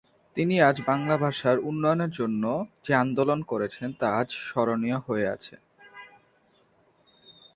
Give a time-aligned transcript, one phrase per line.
[0.35, 0.55] তিনি
[0.87, 2.43] বাংলা ভাষার উন্নয়নের জন্য
[2.85, 5.55] যে আন্দোলন করেছেন তা আজ স্মরণীয় হয়ে আছে।